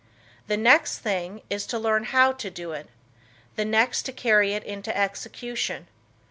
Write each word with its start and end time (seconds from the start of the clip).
The 0.47 0.57
next 0.57 0.97
thing 0.97 1.43
is 1.47 1.67
to 1.67 1.77
learn 1.77 2.05
how 2.05 2.31
to 2.31 2.49
do 2.49 2.71
it; 2.71 2.87
the 3.55 3.65
next 3.65 4.01
to 4.07 4.11
carry 4.11 4.53
it 4.55 4.63
into 4.63 4.97
execution. 4.97 5.85